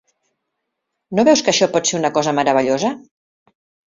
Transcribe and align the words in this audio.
No 1.19 1.25
veus 1.27 1.43
que 1.43 1.51
això 1.53 1.67
pot 1.75 1.91
ser 1.91 1.99
una 2.01 2.11
cosa 2.17 2.35
meravellosa? 2.39 2.93